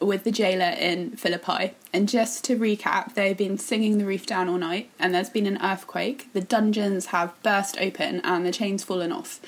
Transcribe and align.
with 0.00 0.24
the 0.24 0.30
jailer 0.30 0.76
in 0.78 1.16
Philippi. 1.16 1.74
And 1.92 2.08
just 2.08 2.44
to 2.44 2.56
recap, 2.56 3.14
they've 3.14 3.36
been 3.36 3.58
singing 3.58 3.98
the 3.98 4.04
roof 4.04 4.26
down 4.26 4.48
all 4.48 4.58
night, 4.58 4.90
and 4.98 5.14
there's 5.14 5.30
been 5.30 5.46
an 5.46 5.58
earthquake. 5.62 6.28
The 6.32 6.40
dungeons 6.40 7.06
have 7.06 7.40
burst 7.42 7.76
open, 7.80 8.20
and 8.20 8.46
the 8.46 8.52
chains 8.52 8.84
fallen 8.84 9.12
off. 9.12 9.40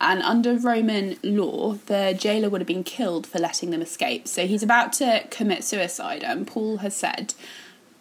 And 0.00 0.22
under 0.22 0.56
Roman 0.56 1.16
law, 1.22 1.74
the 1.86 2.16
jailer 2.18 2.50
would 2.50 2.60
have 2.60 2.68
been 2.68 2.84
killed 2.84 3.26
for 3.26 3.38
letting 3.38 3.70
them 3.70 3.80
escape. 3.80 4.28
So 4.28 4.46
he's 4.46 4.62
about 4.62 4.92
to 4.94 5.26
commit 5.30 5.64
suicide, 5.64 6.22
and 6.22 6.46
Paul 6.46 6.78
has 6.78 6.96
said, 6.96 7.34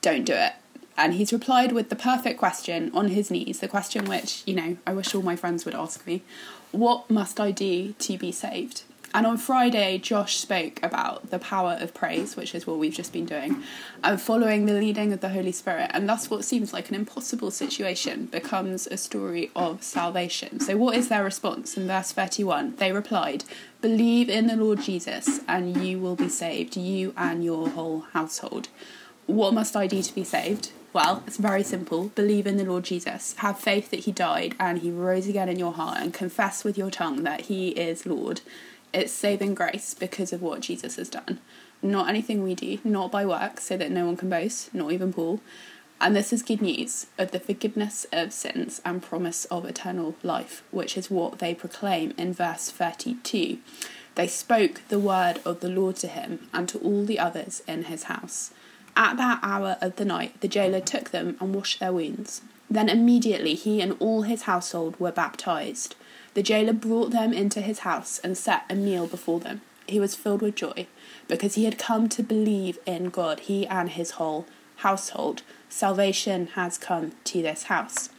Don't 0.02 0.26
do 0.26 0.34
it 0.34 0.54
and 0.98 1.14
he's 1.14 1.34
replied 1.34 1.72
with 1.72 1.90
the 1.90 1.96
perfect 1.96 2.38
question 2.38 2.92
on 2.94 3.10
his 3.10 3.32
knees 3.32 3.60
the 3.60 3.68
question 3.68 4.06
which 4.06 4.44
you 4.46 4.54
know 4.54 4.78
i 4.86 4.94
wish 4.94 5.14
all 5.14 5.22
my 5.22 5.36
friends 5.36 5.66
would 5.66 5.76
ask 5.76 6.06
me 6.06 6.22
what 6.72 7.10
must 7.10 7.40
i 7.40 7.52
do 7.52 7.94
to 7.94 8.18
be 8.18 8.32
saved 8.32 8.84
and 9.14 9.26
on 9.26 9.38
friday 9.38 9.98
josh 9.98 10.38
spoke 10.38 10.80
about 10.84 11.30
the 11.30 11.40
power 11.40 11.78
of 11.80 11.94
praise 11.94 12.36
which 12.36 12.54
is 12.56 12.66
what 12.66 12.78
we've 12.78 12.94
just 12.94 13.14
been 13.14 13.26
doing 13.26 13.62
and 14.04 14.22
following 14.22 14.66
the 14.66 14.74
leading 14.74 15.14
of 15.14 15.22
the 15.22 15.30
holy 15.30 15.52
spirit 15.52 15.90
and 15.94 16.08
thus 16.10 16.30
what 16.30 16.44
seems 16.44 16.74
like 16.74 16.90
an 16.90 16.96
impossible 16.96 17.52
situation 17.52 18.26
becomes 18.26 18.88
a 18.88 18.98
story 18.98 19.52
of 19.56 19.84
salvation 19.84 20.60
so 20.60 20.76
what 20.76 20.96
is 20.96 21.10
their 21.10 21.24
response 21.24 21.78
in 21.78 21.88
verse 21.88 22.12
31 22.12 22.76
they 22.78 22.92
replied 22.92 23.44
believe 23.82 24.30
in 24.30 24.48
the 24.48 24.56
lord 24.56 24.82
jesus 24.82 25.40
and 25.48 25.78
you 25.84 26.00
will 26.00 26.16
be 26.16 26.30
saved 26.30 26.76
you 26.76 27.14
and 27.18 27.44
your 27.44 27.70
whole 27.70 28.02
household 28.14 28.68
what 29.26 29.54
must 29.54 29.76
I 29.76 29.88
do 29.88 30.02
to 30.02 30.16
be 30.16 30.24
saved? 30.24 30.72
Well, 30.92 31.24
it's 31.26 31.38
very 31.38 31.64
simple. 31.64 32.10
Believe 32.10 32.46
in 32.46 32.58
the 32.58 32.66
Lord 32.66 32.84
Jesus. 32.84 33.36
Have 33.38 33.58
faith 33.58 33.90
that 33.90 34.02
He 34.02 34.12
died 34.12 34.56
and 34.60 34.80
He 34.80 34.92
rose 34.92 35.28
again 35.28 35.50
in 35.50 35.58
your 35.58 35.74
heart 35.74 36.00
and 36.00 36.14
confess 36.14 36.64
with 36.64 36.78
your 36.78 36.92
tongue 36.92 37.24
that 37.24 37.42
He 37.42 37.70
is 37.70 38.06
Lord. 38.06 38.42
It's 38.94 39.12
saving 39.12 39.56
grace 39.56 39.94
because 39.94 40.32
of 40.32 40.42
what 40.42 40.62
Jesus 40.62 40.98
has 40.98 41.10
done. 41.10 41.40
Not 41.82 42.08
anything 42.08 42.44
we 42.44 42.56
do, 42.56 42.78
not 42.84 43.12
by 43.12 43.26
works, 43.26 43.66
so 43.66 43.76
that 43.78 43.92
no 43.92 44.06
one 44.06 44.18
can 44.18 44.30
boast, 44.30 44.74
not 44.74 44.92
even 44.92 45.12
Paul. 45.12 45.42
And 46.00 46.16
this 46.16 46.34
is 46.34 46.44
good 46.44 46.62
news 46.62 47.08
of 47.18 47.32
the 47.32 47.40
forgiveness 47.40 48.06
of 48.12 48.34
sins 48.34 48.82
and 48.86 49.02
promise 49.02 49.46
of 49.46 49.66
eternal 49.66 50.16
life, 50.22 50.64
which 50.72 50.98
is 50.98 51.10
what 51.10 51.40
they 51.40 51.56
proclaim 51.56 52.14
in 52.18 52.34
verse 52.34 52.70
32. 52.70 53.58
They 54.16 54.28
spoke 54.28 54.82
the 54.90 55.00
word 55.00 55.40
of 55.46 55.62
the 55.62 55.70
Lord 55.70 55.96
to 55.98 56.08
him 56.08 56.48
and 56.54 56.70
to 56.70 56.78
all 56.80 57.06
the 57.06 57.20
others 57.20 57.64
in 57.68 57.86
his 57.86 58.04
house. 58.04 58.52
At 58.96 59.18
that 59.18 59.40
hour 59.42 59.78
of 59.82 59.96
the 59.96 60.06
night, 60.06 60.40
the 60.42 60.48
jailer 60.48 60.82
took 60.82 61.10
them 61.10 61.36
and 61.40 61.56
washed 61.56 61.80
their 61.80 61.94
wounds. 61.94 62.42
Then 62.70 62.90
immediately 62.90 63.56
he 63.56 63.82
and 63.82 63.96
all 64.00 64.22
his 64.24 64.44
household 64.44 65.00
were 65.00 65.12
baptized. 65.12 65.96
The 66.34 66.44
jailer 66.44 66.74
brought 66.74 67.12
them 67.12 67.32
into 67.32 67.62
his 67.62 67.80
house 67.80 68.20
and 68.20 68.38
set 68.38 68.64
a 68.70 68.76
meal 68.76 69.08
before 69.08 69.40
them. 69.40 69.62
He 69.88 70.00
was 70.00 70.16
filled 70.16 70.42
with 70.42 70.56
joy 70.56 70.88
because 71.28 71.56
he 71.56 71.66
had 71.66 71.78
come 71.78 72.10
to 72.10 72.24
believe 72.24 72.80
in 72.86 73.10
God, 73.10 73.42
he 73.42 73.68
and 73.68 73.90
his 73.90 74.12
whole 74.12 74.46
household. 74.78 75.44
Salvation 75.70 76.48
has 76.56 76.78
come 76.78 77.14
to 77.26 77.42
this 77.42 77.64
house. 77.64 78.10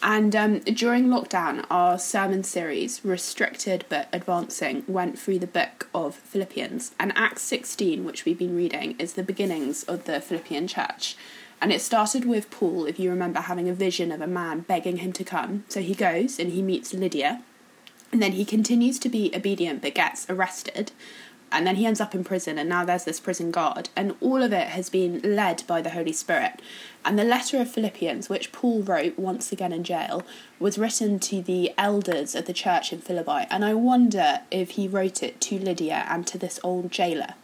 And 0.00 0.36
um, 0.36 0.60
during 0.60 1.08
lockdown, 1.08 1.64
our 1.70 1.98
sermon 1.98 2.44
series, 2.44 3.04
Restricted 3.04 3.84
but 3.88 4.08
Advancing, 4.12 4.84
went 4.86 5.18
through 5.18 5.40
the 5.40 5.46
book 5.48 5.88
of 5.92 6.14
Philippians. 6.14 6.92
And 7.00 7.12
Acts 7.16 7.42
16, 7.42 8.04
which 8.04 8.24
we've 8.24 8.38
been 8.38 8.54
reading, 8.54 8.94
is 9.00 9.14
the 9.14 9.24
beginnings 9.24 9.82
of 9.84 10.04
the 10.04 10.20
Philippian 10.20 10.68
church. 10.68 11.16
And 11.60 11.72
it 11.72 11.80
started 11.80 12.24
with 12.24 12.50
Paul, 12.50 12.86
if 12.86 13.00
you 13.00 13.10
remember, 13.10 13.40
having 13.40 13.68
a 13.68 13.74
vision 13.74 14.12
of 14.12 14.20
a 14.20 14.28
man 14.28 14.60
begging 14.60 14.98
him 14.98 15.12
to 15.14 15.24
come. 15.24 15.64
So 15.68 15.80
he 15.80 15.94
goes 15.94 16.38
and 16.38 16.52
he 16.52 16.62
meets 16.62 16.94
Lydia. 16.94 17.42
And 18.12 18.22
then 18.22 18.32
he 18.32 18.44
continues 18.44 18.98
to 19.00 19.08
be 19.08 19.30
obedient 19.34 19.82
but 19.82 19.94
gets 19.94 20.28
arrested. 20.30 20.92
And 21.50 21.66
then 21.66 21.76
he 21.76 21.86
ends 21.86 22.00
up 22.00 22.14
in 22.14 22.24
prison 22.24 22.58
and 22.58 22.68
now 22.68 22.84
there's 22.84 23.04
this 23.04 23.20
prison 23.20 23.50
guard. 23.50 23.88
And 23.96 24.14
all 24.20 24.42
of 24.42 24.52
it 24.52 24.68
has 24.68 24.90
been 24.90 25.20
led 25.22 25.66
by 25.66 25.80
the 25.80 25.90
holy 25.90 26.12
spirit. 26.12 26.60
And 27.04 27.18
the 27.18 27.24
letter 27.24 27.60
of 27.60 27.70
philippians 27.70 28.28
which 28.28 28.52
paul 28.52 28.82
wrote 28.82 29.18
once 29.18 29.50
again 29.50 29.72
in 29.72 29.84
jail 29.84 30.24
was 30.58 30.78
written 30.78 31.18
to 31.20 31.40
the 31.40 31.72
elders 31.78 32.34
of 32.34 32.46
the 32.46 32.52
church 32.52 32.92
in 32.92 33.00
philippi. 33.00 33.46
And 33.50 33.64
i 33.64 33.74
wonder 33.74 34.40
if 34.50 34.70
he 34.70 34.88
wrote 34.88 35.22
it 35.22 35.40
to 35.42 35.58
lydia 35.58 36.06
and 36.08 36.26
to 36.26 36.38
this 36.38 36.60
old 36.62 36.90
jailer. 36.90 37.34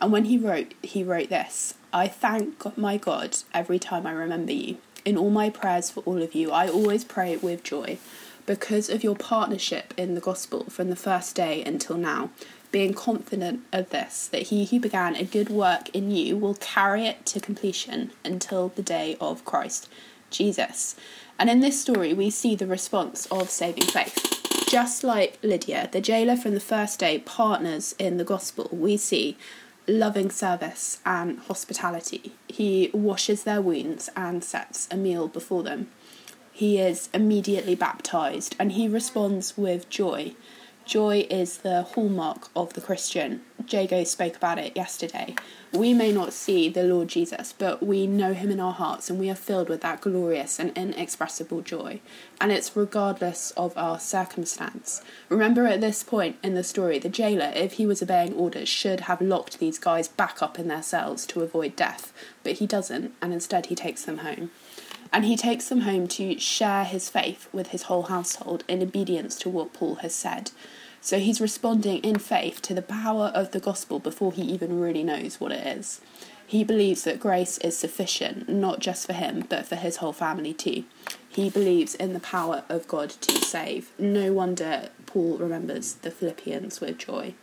And 0.00 0.10
when 0.10 0.24
he 0.24 0.38
wrote 0.38 0.74
he 0.82 1.04
wrote 1.04 1.28
this 1.28 1.74
i 1.92 2.08
thank 2.08 2.76
my 2.76 2.96
god 2.96 3.36
every 3.54 3.78
time 3.78 4.06
i 4.06 4.12
remember 4.12 4.52
you. 4.52 4.78
In 5.04 5.16
all 5.16 5.30
my 5.30 5.50
prayers 5.50 5.90
for 5.90 6.00
all 6.00 6.20
of 6.22 6.34
you 6.34 6.50
i 6.50 6.68
always 6.68 7.04
pray 7.04 7.36
with 7.36 7.62
joy 7.62 7.98
because 8.46 8.88
of 8.88 9.04
your 9.04 9.16
partnership 9.16 9.94
in 9.96 10.14
the 10.14 10.20
gospel 10.20 10.64
from 10.64 10.90
the 10.90 10.96
first 10.96 11.34
day 11.34 11.62
until 11.64 11.96
now 11.96 12.30
being 12.72 12.94
confident 12.94 13.60
of 13.70 13.90
this, 13.90 14.26
that 14.28 14.44
he 14.44 14.64
who 14.64 14.80
began 14.80 15.14
a 15.14 15.24
good 15.24 15.50
work 15.50 15.90
in 15.90 16.10
you 16.10 16.36
will 16.36 16.54
carry 16.54 17.06
it 17.06 17.24
to 17.26 17.38
completion 17.38 18.10
until 18.24 18.68
the 18.68 18.82
day 18.82 19.16
of 19.20 19.44
Christ 19.44 19.88
Jesus. 20.30 20.96
And 21.38 21.50
in 21.50 21.60
this 21.60 21.80
story, 21.80 22.14
we 22.14 22.30
see 22.30 22.56
the 22.56 22.66
response 22.66 23.26
of 23.26 23.50
saving 23.50 23.84
faith. 23.84 24.66
Just 24.68 25.04
like 25.04 25.38
Lydia, 25.42 25.90
the 25.92 26.00
jailer 26.00 26.36
from 26.36 26.54
the 26.54 26.60
first 26.60 26.98
day 26.98 27.18
partners 27.18 27.94
in 27.98 28.16
the 28.16 28.24
gospel, 28.24 28.68
we 28.72 28.96
see 28.96 29.36
loving 29.86 30.30
service 30.30 31.00
and 31.04 31.38
hospitality. 31.40 32.32
He 32.48 32.90
washes 32.94 33.44
their 33.44 33.60
wounds 33.60 34.08
and 34.16 34.42
sets 34.42 34.88
a 34.90 34.96
meal 34.96 35.28
before 35.28 35.62
them. 35.62 35.90
He 36.52 36.78
is 36.78 37.08
immediately 37.14 37.74
baptized 37.74 38.54
and 38.58 38.72
he 38.72 38.86
responds 38.86 39.56
with 39.56 39.88
joy 39.88 40.34
Joy 40.84 41.26
is 41.30 41.58
the 41.58 41.82
hallmark 41.82 42.48
of 42.56 42.72
the 42.72 42.80
Christian. 42.80 43.42
Jago 43.68 44.02
spoke 44.02 44.36
about 44.36 44.58
it 44.58 44.76
yesterday. 44.76 45.36
We 45.72 45.94
may 45.94 46.10
not 46.10 46.32
see 46.32 46.68
the 46.68 46.82
Lord 46.82 47.08
Jesus, 47.08 47.54
but 47.56 47.82
we 47.82 48.06
know 48.06 48.34
him 48.34 48.50
in 48.50 48.58
our 48.58 48.72
hearts 48.72 49.08
and 49.08 49.18
we 49.18 49.30
are 49.30 49.36
filled 49.36 49.68
with 49.68 49.80
that 49.82 50.00
glorious 50.00 50.58
and 50.58 50.76
inexpressible 50.76 51.62
joy. 51.62 52.00
And 52.40 52.50
it's 52.50 52.76
regardless 52.76 53.52
of 53.52 53.76
our 53.76 54.00
circumstance. 54.00 55.02
Remember 55.28 55.66
at 55.66 55.80
this 55.80 56.02
point 56.02 56.36
in 56.42 56.54
the 56.54 56.64
story, 56.64 56.98
the 56.98 57.08
jailer, 57.08 57.52
if 57.54 57.74
he 57.74 57.86
was 57.86 58.02
obeying 58.02 58.34
orders, 58.34 58.68
should 58.68 59.02
have 59.02 59.20
locked 59.20 59.60
these 59.60 59.78
guys 59.78 60.08
back 60.08 60.42
up 60.42 60.58
in 60.58 60.66
their 60.66 60.82
cells 60.82 61.24
to 61.26 61.42
avoid 61.42 61.76
death, 61.76 62.12
but 62.42 62.54
he 62.54 62.66
doesn't, 62.66 63.14
and 63.22 63.32
instead 63.32 63.66
he 63.66 63.76
takes 63.76 64.04
them 64.04 64.18
home 64.18 64.50
and 65.12 65.24
he 65.24 65.36
takes 65.36 65.68
them 65.68 65.82
home 65.82 66.08
to 66.08 66.38
share 66.38 66.84
his 66.84 67.08
faith 67.10 67.48
with 67.52 67.68
his 67.68 67.82
whole 67.82 68.04
household 68.04 68.64
in 68.66 68.82
obedience 68.82 69.36
to 69.36 69.50
what 69.50 69.72
Paul 69.72 69.96
has 69.96 70.14
said. 70.14 70.50
So 71.00 71.18
he's 71.18 71.40
responding 71.40 71.98
in 71.98 72.18
faith 72.18 72.62
to 72.62 72.74
the 72.74 72.80
power 72.80 73.32
of 73.34 73.50
the 73.50 73.60
gospel 73.60 73.98
before 73.98 74.32
he 74.32 74.42
even 74.42 74.80
really 74.80 75.02
knows 75.02 75.40
what 75.40 75.52
it 75.52 75.66
is. 75.66 76.00
He 76.46 76.64
believes 76.64 77.02
that 77.04 77.20
grace 77.20 77.58
is 77.58 77.76
sufficient, 77.76 78.48
not 78.48 78.78
just 78.78 79.06
for 79.06 79.12
him, 79.12 79.44
but 79.48 79.66
for 79.66 79.76
his 79.76 79.96
whole 79.96 80.12
family 80.12 80.54
too. 80.54 80.84
He 81.28 81.50
believes 81.50 81.94
in 81.94 82.12
the 82.12 82.20
power 82.20 82.62
of 82.68 82.86
God 82.88 83.10
to 83.10 83.36
save. 83.44 83.90
No 83.98 84.32
wonder 84.32 84.90
Paul 85.06 85.38
remembers 85.38 85.94
the 85.94 86.10
Philippians 86.10 86.80
with 86.80 86.98
joy. 86.98 87.34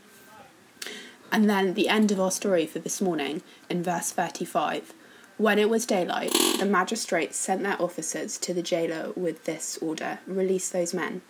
And 1.32 1.50
then 1.50 1.74
the 1.74 1.90
end 1.90 2.12
of 2.12 2.20
our 2.20 2.32
story 2.32 2.66
for 2.66 2.80
this 2.80 3.02
morning 3.02 3.42
in 3.70 3.84
verse 3.84 4.12
35 4.12 4.94
when 5.40 5.58
it 5.58 5.70
was 5.70 5.86
daylight, 5.86 6.34
the 6.60 6.66
magistrates 6.66 7.38
sent 7.38 7.64
their 7.64 7.82
officers 7.82 8.38
to 8.40 8.54
the 8.54 8.62
jailer 8.62 9.14
with 9.16 9.46
this 9.46 9.78
order 9.82 10.20
Release 10.28 10.70
those 10.70 10.94
men. 10.94 11.22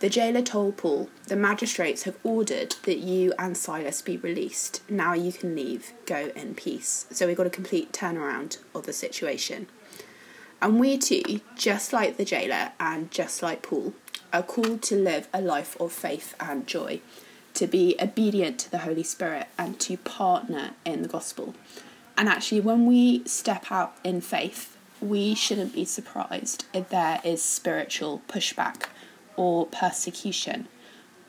The 0.00 0.10
jailer 0.10 0.42
told 0.42 0.76
Paul, 0.76 1.08
The 1.28 1.36
magistrates 1.36 2.02
have 2.02 2.18
ordered 2.22 2.76
that 2.82 2.98
you 2.98 3.32
and 3.38 3.56
Silas 3.56 4.02
be 4.02 4.18
released. 4.18 4.82
Now 4.90 5.14
you 5.14 5.32
can 5.32 5.54
leave. 5.54 5.94
Go 6.04 6.30
in 6.36 6.54
peace. 6.54 7.06
So 7.10 7.26
we 7.26 7.34
got 7.34 7.46
a 7.46 7.50
complete 7.50 7.90
turnaround 7.90 8.58
of 8.74 8.84
the 8.84 8.92
situation. 8.92 9.66
And 10.60 10.78
we 10.78 10.98
too, 10.98 11.40
just 11.56 11.90
like 11.90 12.18
the 12.18 12.26
jailer 12.26 12.72
and 12.78 13.10
just 13.10 13.42
like 13.42 13.62
Paul, 13.62 13.94
are 14.30 14.42
called 14.42 14.82
to 14.82 14.94
live 14.94 15.26
a 15.32 15.40
life 15.40 15.74
of 15.80 15.90
faith 15.90 16.34
and 16.38 16.66
joy, 16.66 17.00
to 17.54 17.66
be 17.66 17.96
obedient 17.98 18.58
to 18.58 18.70
the 18.70 18.78
Holy 18.80 19.04
Spirit 19.04 19.46
and 19.56 19.80
to 19.80 19.96
partner 19.96 20.72
in 20.84 21.00
the 21.00 21.08
gospel. 21.08 21.54
And 22.16 22.28
actually, 22.28 22.60
when 22.60 22.86
we 22.86 23.24
step 23.24 23.70
out 23.70 23.96
in 24.04 24.20
faith, 24.20 24.76
we 25.00 25.34
shouldn't 25.34 25.74
be 25.74 25.84
surprised 25.84 26.64
if 26.72 26.88
there 26.88 27.20
is 27.24 27.42
spiritual 27.42 28.22
pushback 28.28 28.84
or 29.36 29.66
persecution 29.66 30.68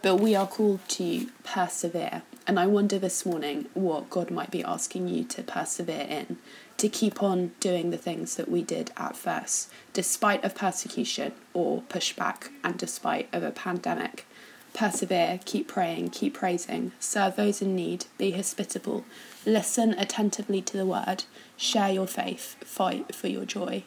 but 0.06 0.18
we 0.18 0.36
are 0.36 0.46
called 0.46 0.88
to 0.88 1.26
persevere. 1.44 2.22
And 2.46 2.60
I 2.60 2.68
wonder 2.68 3.00
this 3.00 3.26
morning 3.26 3.66
what 3.74 4.12
God 4.12 4.30
might 4.30 4.52
be 4.52 4.64
asking 4.64 5.08
you 5.08 5.24
to 5.24 5.42
persevere 5.42 6.06
in, 6.08 6.38
to 6.78 6.88
keep 6.88 7.24
on 7.24 7.54
doing 7.60 7.90
the 7.90 7.98
things 7.98 8.36
that 8.36 8.48
we 8.48 8.62
did 8.62 8.92
at 8.98 9.18
first, 9.18 9.72
despite 9.94 10.44
of 10.44 10.54
persecution 10.54 11.34
or 11.56 11.81
pushback 11.90 12.50
and 12.64 12.78
despite 12.78 13.34
of 13.34 13.42
a 13.42 13.50
pandemic. 13.50 14.28
Persevere, 14.75 15.39
keep 15.45 15.69
praying, 15.69 16.10
keep 16.10 16.33
praising, 16.33 16.92
serve 17.00 17.38
those 17.38 17.62
in 17.62 17.77
need, 17.77 18.07
be 18.18 18.31
hospitable, 18.31 19.06
listen 19.45 19.94
attentively 19.94 20.62
to 20.63 20.75
the 20.75 20.86
word, 20.86 21.24
share 21.56 21.89
your 21.89 22.07
faith, 22.07 22.57
fight 22.62 23.16
for 23.16 23.27
your 23.27 23.45
joy. 23.45 23.83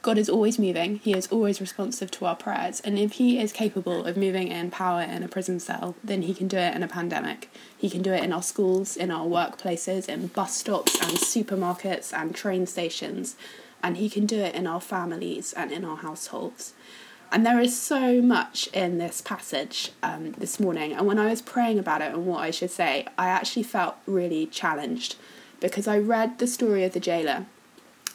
God 0.00 0.18
is 0.18 0.28
always 0.28 0.60
moving, 0.60 0.98
He 0.98 1.12
is 1.12 1.26
always 1.32 1.60
responsive 1.60 2.12
to 2.12 2.26
our 2.26 2.36
prayers, 2.36 2.80
and 2.80 3.00
if 3.00 3.14
He 3.14 3.40
is 3.40 3.52
capable 3.52 4.04
of 4.04 4.16
moving 4.16 4.46
in 4.46 4.70
power 4.70 5.02
in 5.02 5.24
a 5.24 5.28
prison 5.28 5.58
cell, 5.58 5.96
then 6.04 6.22
He 6.22 6.34
can 6.34 6.46
do 6.46 6.56
it 6.56 6.76
in 6.76 6.84
a 6.84 6.88
pandemic. 6.88 7.50
He 7.76 7.90
can 7.90 8.02
do 8.02 8.12
it 8.12 8.22
in 8.22 8.32
our 8.32 8.44
schools, 8.44 8.96
in 8.96 9.10
our 9.10 9.26
workplaces, 9.26 10.08
in 10.08 10.28
bus 10.28 10.56
stops 10.56 10.94
and 11.02 11.18
supermarkets 11.18 12.12
and 12.12 12.32
train 12.32 12.66
stations, 12.66 13.34
and 13.82 13.96
He 13.96 14.08
can 14.08 14.26
do 14.26 14.38
it 14.38 14.54
in 14.54 14.68
our 14.68 14.80
families 14.80 15.52
and 15.52 15.72
in 15.72 15.84
our 15.84 15.96
households. 15.96 16.74
And 17.32 17.46
there 17.46 17.60
is 17.60 17.80
so 17.80 18.20
much 18.20 18.66
in 18.74 18.98
this 18.98 19.22
passage 19.22 19.92
um, 20.02 20.32
this 20.32 20.60
morning, 20.60 20.92
and 20.92 21.06
when 21.06 21.18
I 21.18 21.30
was 21.30 21.40
praying 21.40 21.78
about 21.78 22.02
it 22.02 22.12
and 22.12 22.26
what 22.26 22.42
I 22.42 22.50
should 22.50 22.70
say, 22.70 23.06
I 23.16 23.28
actually 23.28 23.62
felt 23.62 23.96
really 24.06 24.44
challenged 24.44 25.16
because 25.58 25.88
I 25.88 25.96
read 25.98 26.38
the 26.38 26.46
story 26.46 26.84
of 26.84 26.92
the 26.92 27.00
jailer 27.00 27.46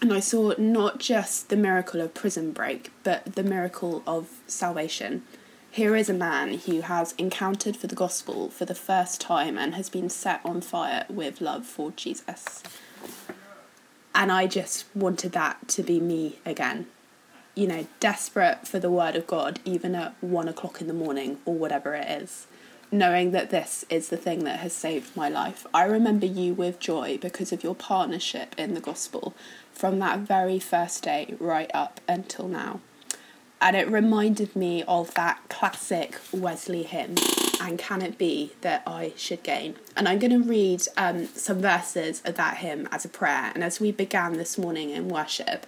and 0.04 0.14
I 0.14 0.19
saw 0.19 0.54
not 0.60 1.00
just 1.00 1.50
the 1.50 1.58
miracle 1.58 2.00
of 2.00 2.14
prison 2.14 2.52
break, 2.52 2.92
but 3.04 3.34
the 3.34 3.44
miracle 3.44 4.04
of 4.06 4.30
salvation. 4.46 5.24
Here 5.72 5.96
is 5.96 6.10
a 6.10 6.13
man 6.13 6.60
who 6.60 6.81
has 6.81 7.16
encountered 7.18 7.75
for 7.75 7.88
the 7.88 7.96
gospel 7.96 8.50
for 8.50 8.66
the 8.66 8.75
first 8.75 9.20
time 9.20 9.58
and 9.58 9.74
has 9.74 9.90
been 9.90 10.10
set 10.10 10.42
on 10.46 10.62
fire 10.62 11.08
with 11.10 11.42
love 11.42 11.66
for 11.66 11.90
Jesus. 11.90 12.62
And 14.13 14.31
I 14.31 14.46
just 14.46 14.86
wanted 14.96 15.31
that 15.31 15.68
to 15.70 15.81
be 15.81 16.00
me 16.00 16.38
again. 16.46 16.86
You 17.57 17.68
know, 17.68 17.88
desperate 18.00 18.68
for 18.68 18.80
the 18.80 18.92
word 18.92 19.15
of 19.15 19.25
God, 19.25 19.59
even 19.65 19.95
at 19.95 20.13
one 20.21 20.48
o'clock 20.48 20.80
in 20.80 20.88
the 20.88 20.94
morning 20.94 21.39
or 21.45 21.56
whatever 21.56 21.95
it 21.95 22.07
is 22.09 22.48
knowing 22.92 23.31
that 23.31 23.50
this 23.50 23.86
is 23.89 24.09
the 24.09 24.18
thing 24.18 24.44
that 24.45 24.59
has 24.59 24.74
saved 24.74 25.15
my 25.15 25.30
life. 25.30 25.65
I 25.74 25.83
remember 25.83 26.25
you 26.25 26.54
with 26.54 26.80
joy 26.80 27.18
because 27.18 27.51
of 27.51 27.63
your 27.63 27.75
partnership 27.75 28.56
in 28.57 28.74
the 28.74 28.80
gospel 28.80 29.33
from 29.74 30.00
that 30.00 30.19
very 30.19 30.59
first 30.59 31.04
day 31.04 31.36
right 31.39 31.69
up 31.74 32.00
until 32.07 32.48
now. 32.48 32.80
And 33.60 33.75
it 33.75 33.89
reminded 33.89 34.56
me 34.56 34.83
of 34.83 35.13
that 35.15 35.42
classic 35.50 36.19
Wesley 36.31 36.83
hymn, 36.83 37.15
And 37.60 37.80
Can 37.80 38.03
It 38.03 38.18
Be 38.18 38.53
That 38.62 38.83
I 38.86 39.13
Should 39.18 39.42
Gain? 39.42 39.75
And 39.95 40.07
I'm 40.07 40.19
going 40.19 40.31
to 40.31 40.48
read 40.48 40.83
um, 40.95 41.25
some 41.25 41.60
verses 41.60 42.21
of 42.24 42.36
that 42.36 42.57
hymn 42.57 42.88
as 42.92 43.03
a 43.03 43.10
prayer. 43.10 43.51
And 43.56 43.63
as 43.63 43.80
we 43.80 43.92
began 43.92 44.33
this 44.33 44.60
morning 44.60 44.92
in 44.92 45.10
worship, 45.10 45.65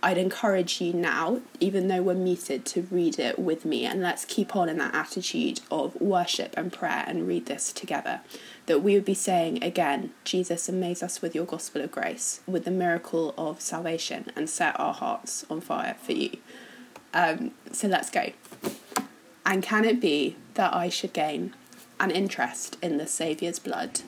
I'd 0.00 0.18
encourage 0.18 0.80
you 0.80 0.92
now, 0.92 1.40
even 1.58 1.88
though 1.88 2.02
we're 2.02 2.14
muted, 2.14 2.64
to 2.66 2.82
read 2.82 3.18
it 3.18 3.36
with 3.36 3.64
me 3.64 3.84
and 3.84 4.00
let's 4.00 4.24
keep 4.24 4.54
on 4.54 4.68
in 4.68 4.78
that 4.78 4.94
attitude 4.94 5.60
of 5.72 6.00
worship 6.00 6.54
and 6.56 6.72
prayer 6.72 7.04
and 7.06 7.26
read 7.26 7.46
this 7.46 7.72
together. 7.72 8.20
That 8.66 8.82
we 8.82 8.94
would 8.94 9.04
be 9.04 9.14
saying 9.14 9.62
again, 9.64 10.12
Jesus, 10.22 10.68
amaze 10.68 11.02
us 11.02 11.20
with 11.20 11.34
your 11.34 11.46
gospel 11.46 11.82
of 11.82 11.90
grace, 11.90 12.40
with 12.46 12.64
the 12.64 12.70
miracle 12.70 13.34
of 13.36 13.60
salvation, 13.60 14.30
and 14.36 14.48
set 14.48 14.78
our 14.78 14.94
hearts 14.94 15.44
on 15.50 15.60
fire 15.60 15.96
for 16.00 16.12
you. 16.12 16.38
Um, 17.12 17.50
so 17.72 17.88
let's 17.88 18.10
go. 18.10 18.30
And 19.44 19.64
can 19.64 19.84
it 19.84 20.00
be 20.00 20.36
that 20.54 20.74
I 20.74 20.90
should 20.90 21.12
gain 21.12 21.54
an 21.98 22.12
interest 22.12 22.76
in 22.80 22.98
the 22.98 23.06
Saviour's 23.08 23.58
blood? 23.58 24.02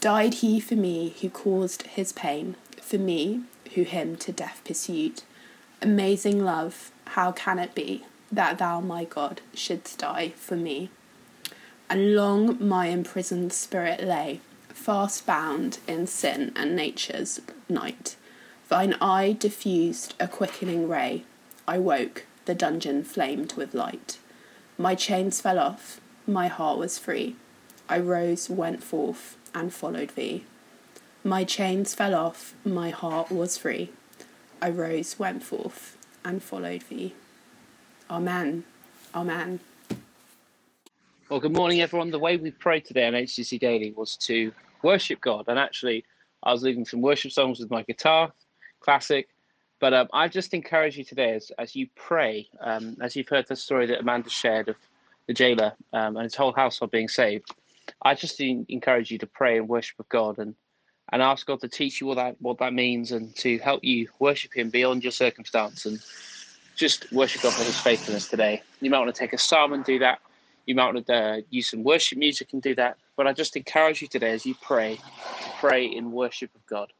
Died 0.00 0.34
he 0.34 0.58
for 0.58 0.74
me 0.74 1.14
who 1.20 1.30
caused 1.30 1.82
his 1.82 2.12
pain, 2.12 2.56
for 2.80 2.98
me 2.98 3.42
who 3.74 3.82
him 3.82 4.16
to 4.16 4.32
death 4.32 4.60
pursued. 4.64 5.22
Amazing 5.80 6.44
love, 6.44 6.90
how 7.06 7.32
can 7.32 7.58
it 7.58 7.74
be 7.74 8.04
that 8.30 8.58
thou, 8.58 8.80
my 8.80 9.04
God, 9.04 9.40
shouldst 9.54 9.98
die 9.98 10.32
for 10.36 10.56
me? 10.56 10.90
And 11.90 12.14
long 12.14 12.56
my 12.66 12.86
imprisoned 12.86 13.52
spirit 13.52 14.02
lay, 14.02 14.40
fast 14.68 15.26
bound 15.26 15.78
in 15.86 16.06
sin 16.06 16.52
and 16.56 16.74
nature's 16.74 17.40
night. 17.68 18.16
Thine 18.68 18.94
eye 19.00 19.36
diffused 19.38 20.14
a 20.18 20.26
quickening 20.26 20.88
ray. 20.88 21.24
I 21.68 21.78
woke, 21.78 22.24
the 22.46 22.54
dungeon 22.54 23.04
flamed 23.04 23.52
with 23.52 23.74
light. 23.74 24.18
My 24.78 24.94
chains 24.94 25.40
fell 25.40 25.58
off, 25.58 26.00
my 26.26 26.48
heart 26.48 26.78
was 26.78 26.98
free. 26.98 27.36
I 27.88 27.98
rose, 27.98 28.48
went 28.48 28.82
forth, 28.82 29.36
and 29.54 29.72
followed 29.72 30.10
thee. 30.10 30.44
My 31.24 31.44
chains 31.44 31.94
fell 31.94 32.16
off, 32.16 32.52
my 32.64 32.90
heart 32.90 33.30
was 33.30 33.56
free. 33.56 33.92
I 34.60 34.70
rose, 34.70 35.20
went 35.20 35.44
forth, 35.44 35.96
and 36.24 36.42
followed 36.42 36.82
thee. 36.88 37.14
Amen. 38.10 38.64
Amen. 39.14 39.60
Well, 41.28 41.38
good 41.38 41.52
morning, 41.52 41.80
everyone. 41.80 42.10
The 42.10 42.18
way 42.18 42.38
we 42.38 42.50
prayed 42.50 42.84
today 42.84 43.06
on 43.06 43.12
HTC 43.12 43.60
Daily 43.60 43.92
was 43.92 44.16
to 44.16 44.52
worship 44.82 45.20
God. 45.20 45.44
And 45.46 45.60
actually, 45.60 46.04
I 46.42 46.50
was 46.50 46.64
leading 46.64 46.84
some 46.84 47.00
worship 47.00 47.30
songs 47.30 47.60
with 47.60 47.70
my 47.70 47.84
guitar, 47.84 48.32
classic. 48.80 49.28
But 49.78 49.94
um, 49.94 50.08
I 50.12 50.26
just 50.26 50.52
encourage 50.54 50.98
you 50.98 51.04
today 51.04 51.34
as, 51.34 51.52
as 51.56 51.76
you 51.76 51.86
pray, 51.94 52.48
um, 52.60 52.96
as 53.00 53.14
you've 53.14 53.28
heard 53.28 53.46
the 53.46 53.54
story 53.54 53.86
that 53.86 54.00
Amanda 54.00 54.28
shared 54.28 54.68
of 54.68 54.76
the 55.28 55.34
jailer 55.34 55.72
um, 55.92 56.16
and 56.16 56.24
his 56.24 56.34
whole 56.34 56.52
household 56.52 56.90
being 56.90 57.08
saved, 57.08 57.54
I 58.02 58.16
just 58.16 58.40
encourage 58.40 59.12
you 59.12 59.18
to 59.18 59.26
pray 59.28 59.58
and 59.58 59.68
worship 59.68 60.00
of 60.00 60.08
God 60.08 60.38
and 60.38 60.56
and 61.10 61.22
ask 61.22 61.46
God 61.46 61.60
to 61.60 61.68
teach 61.68 62.00
you 62.00 62.06
what 62.06 62.16
that 62.16 62.36
what 62.40 62.58
that 62.58 62.72
means 62.72 63.12
and 63.12 63.34
to 63.36 63.58
help 63.58 63.84
you 63.84 64.08
worship 64.18 64.54
Him 64.54 64.70
beyond 64.70 65.02
your 65.02 65.12
circumstance 65.12 65.86
and 65.86 66.00
just 66.76 67.10
worship 67.12 67.42
God 67.42 67.54
for 67.54 67.64
His 67.64 67.78
faithfulness 67.78 68.28
today. 68.28 68.62
You 68.80 68.90
might 68.90 68.98
want 69.00 69.14
to 69.14 69.18
take 69.18 69.32
a 69.32 69.38
psalm 69.38 69.72
and 69.72 69.84
do 69.84 69.98
that. 70.00 70.20
You 70.66 70.74
might 70.74 70.94
want 70.94 71.06
to 71.06 71.14
uh, 71.14 71.40
use 71.50 71.70
some 71.70 71.82
worship 71.82 72.18
music 72.18 72.52
and 72.52 72.62
do 72.62 72.74
that. 72.76 72.96
But 73.16 73.26
I 73.26 73.32
just 73.32 73.56
encourage 73.56 74.00
you 74.00 74.08
today 74.08 74.30
as 74.32 74.46
you 74.46 74.54
pray, 74.62 74.98
pray 75.58 75.86
in 75.86 76.12
worship 76.12 76.54
of 76.54 76.64
God. 76.66 76.92